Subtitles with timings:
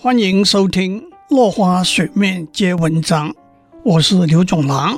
[0.00, 3.32] 欢迎收听《落花水面皆文章》，
[3.84, 4.96] 我是刘总郎。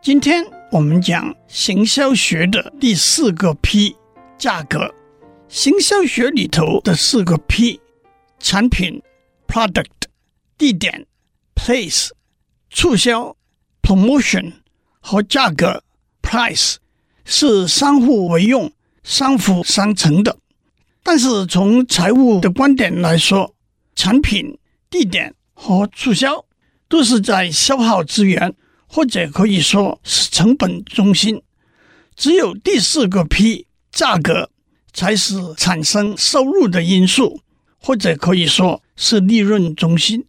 [0.00, 3.94] 今天我们讲行销学的第四个 P，
[4.38, 4.90] 价格。
[5.48, 7.78] 行销学里头的四个 P：
[8.38, 9.02] 产品
[9.46, 9.84] （product）、
[10.56, 11.06] 地点
[11.54, 12.08] （place）、
[12.70, 13.36] 促销
[13.82, 14.54] （promotion）
[15.00, 15.84] 和价格
[16.22, 16.76] （price）
[17.26, 18.72] 是相互为用、
[19.02, 20.38] 相辅相成的。
[21.02, 23.51] 但是从财务的观点来说，
[23.94, 24.58] 产品、
[24.90, 26.44] 地点和促销
[26.88, 28.54] 都是在消耗资源，
[28.86, 31.42] 或者可以说是成本中心。
[32.14, 34.50] 只有第四个 P 价格
[34.92, 37.40] 才是产生收入的因素，
[37.78, 40.26] 或者可以说是利润中心。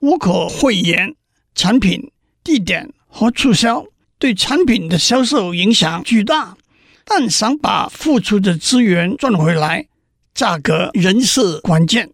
[0.00, 1.14] 无可讳言，
[1.54, 2.10] 产品、
[2.42, 3.86] 地点和促销
[4.18, 6.56] 对产品的销售影响巨大，
[7.04, 9.86] 但想把付出的资源赚回来，
[10.34, 12.10] 价格仍是关键。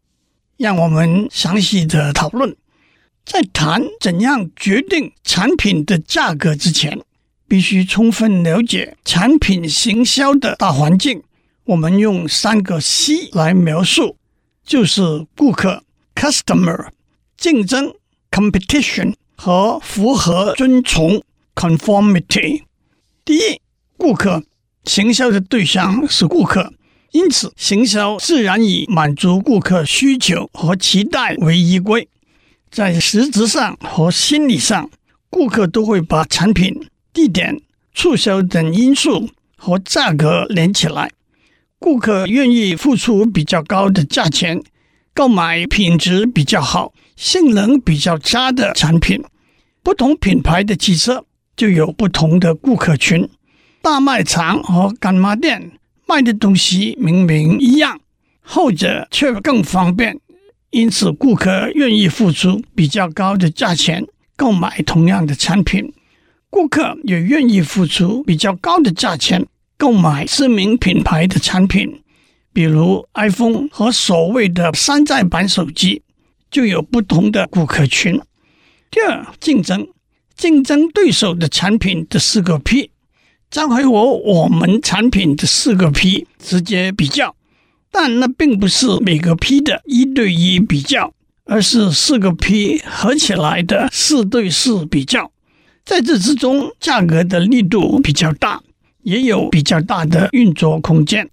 [0.56, 2.56] 让我们详细的讨论。
[3.24, 7.00] 在谈怎样决定产品的价格之前，
[7.48, 11.22] 必须充分了解产品行销的大环境。
[11.64, 14.16] 我们用三个 C 来描述，
[14.64, 15.82] 就是顾客
[16.14, 16.88] （Customer）、
[17.36, 17.92] 竞争
[18.30, 21.20] （Competition） 和符合遵从
[21.56, 22.62] （Conformity）。
[23.24, 23.60] 第一，
[23.96, 24.44] 顾客
[24.84, 26.72] 行销的对象是顾客。
[27.16, 32.06] 因此，行销自然以满足顾客需求和期待为依归。
[32.70, 34.90] 在实质上和心理上，
[35.30, 37.62] 顾客都会把产品、地点、
[37.94, 41.10] 促销等因素和价格连起来。
[41.78, 44.62] 顾客愿意付出比较高的价钱，
[45.14, 49.24] 购买品质比较好、性能比较差的产品。
[49.82, 51.24] 不同品牌的汽车
[51.56, 53.26] 就有不同的顾客群。
[53.80, 55.72] 大卖场和干妈店。
[56.06, 58.00] 卖的东西明明一样，
[58.40, 60.18] 后者却更方便，
[60.70, 64.06] 因此顾客愿意付出比较高的价钱
[64.36, 65.92] 购买同样的产品。
[66.48, 69.46] 顾客也愿意付出比较高的价钱
[69.76, 72.00] 购买知名品牌的产品，
[72.52, 76.02] 比如 iPhone 和所谓的山寨版手机，
[76.50, 78.20] 就有不同的顾客群。
[78.90, 79.88] 第二，竞争，
[80.36, 82.90] 竞争对手的产品的四个 P。
[83.50, 87.34] 将和我们产品的四个 P 直接比较，
[87.90, 91.12] 但那并不是每个 P 的一对一比较，
[91.44, 95.30] 而是四个 P 合起来的四对四比较。
[95.84, 98.60] 在这之中，价格的力度比较大，
[99.02, 101.30] 也有比较大的运作空间。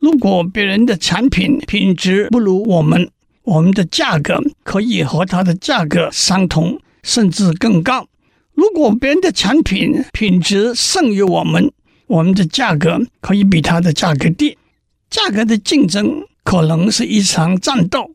[0.00, 3.08] 如果别人的产品品质不如我们，
[3.44, 8.08] 我们的价格可以和它的价格相同，甚至更高。
[8.56, 11.70] 如果别人的产品品质胜于我们，
[12.06, 14.56] 我们的价格可以比他的价格低。
[15.10, 18.10] 价格的竞争可能是一场战斗，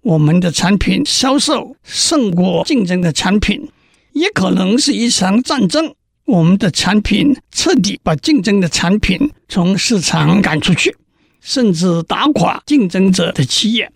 [0.00, 3.68] 我们的产品销售胜过竞争的产品，
[4.12, 5.94] 也可能是一场战争，
[6.24, 10.96] 我们的产品彻底把竞争的产品从市场赶出去，
[11.42, 13.92] 甚至打垮竞争者的企业。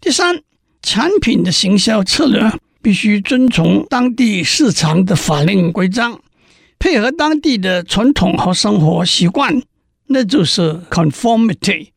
[0.00, 0.40] 第三，
[0.80, 2.50] 产品的行销策略。
[2.80, 6.20] 必须遵从当地市场的法令规章，
[6.78, 9.60] 配合当地的传统和生活习惯，
[10.06, 11.88] 那就是 conformity。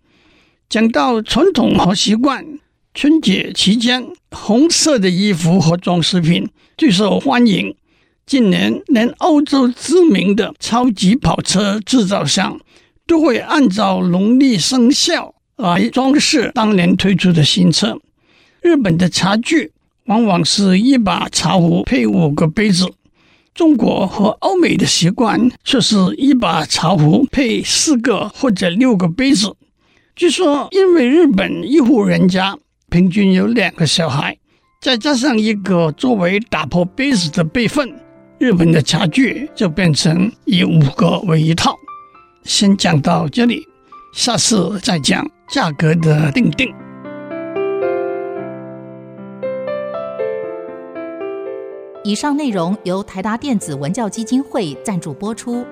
[0.67, 2.45] 讲到传统和习惯，
[2.93, 7.75] 春节期间，红色的衣服和装饰品最受欢迎。
[8.25, 12.59] 近年，连欧洲知名的超级跑车制造商
[13.05, 17.99] 都会按照农历生肖来装饰当年推出的新车。
[18.61, 19.71] 日本的茶具。
[20.05, 22.91] 往往是一把茶壶配五个杯子，
[23.53, 29.55] 中国和欧美的习惯却是一把茶壶配四个或者六个杯子。
[30.15, 32.57] 据说，因为日本一户人家
[32.89, 34.37] 平均有两个小孩，
[34.81, 37.93] 再加上一个作为打破杯子的备份，
[38.39, 41.75] 日本的茶具就变成以五个为一套。
[42.43, 43.61] 先讲到这里，
[44.13, 46.73] 下次再讲价格的定定。
[52.03, 55.63] 以上内容由台达电子文教基金会赞助播出。